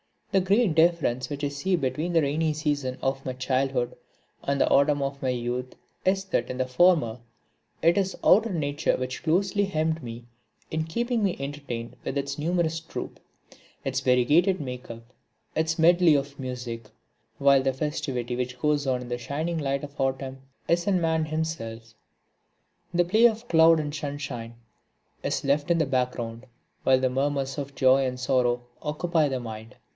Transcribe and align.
The 0.31 0.41
great 0.41 0.73
difference 0.75 1.29
which 1.29 1.43
I 1.43 1.49
see 1.49 1.75
between 1.75 2.13
the 2.13 2.21
Rainy 2.21 2.53
season 2.53 2.97
of 3.03 3.23
my 3.25 3.33
childhood 3.33 3.95
and 4.41 4.59
the 4.59 4.69
Autumn 4.69 5.01
of 5.01 5.21
my 5.21 5.29
youth 5.29 5.75
is 6.05 6.23
that 6.23 6.49
in 6.49 6.57
the 6.57 6.65
former 6.65 7.19
it 7.81 7.97
is 7.97 8.15
outer 8.23 8.51
Nature 8.53 8.95
which 8.95 9.23
closely 9.23 9.65
hemmed 9.65 10.01
me 10.01 10.23
in 10.71 10.85
keeping 10.85 11.21
me 11.21 11.35
entertained 11.39 11.97
with 12.05 12.17
its 12.17 12.39
numerous 12.39 12.79
troupe, 12.79 13.19
its 13.83 13.99
variegated 13.99 14.61
make 14.61 14.89
up, 14.89 15.03
its 15.53 15.77
medley 15.77 16.15
of 16.15 16.39
music; 16.39 16.89
while 17.37 17.61
the 17.61 17.73
festivity 17.73 18.35
which 18.35 18.57
goes 18.57 18.87
on 18.87 19.01
in 19.01 19.09
the 19.09 19.17
shining 19.17 19.57
light 19.59 19.83
of 19.83 19.99
autumn 19.99 20.41
is 20.67 20.87
in 20.87 21.01
man 21.01 21.25
himself. 21.25 21.93
The 22.93 23.05
play 23.05 23.25
of 23.27 23.49
cloud 23.49 23.81
and 23.81 23.93
sunshine 23.93 24.55
is 25.23 25.43
left 25.43 25.69
in 25.69 25.77
the 25.77 25.85
background, 25.85 26.47
while 26.83 26.99
the 26.99 27.09
murmurs 27.09 27.57
of 27.59 27.75
joy 27.75 28.05
and 28.05 28.17
sorrow 28.19 28.63
occupy 28.81 29.27
the 29.27 29.41
mind. 29.41 29.75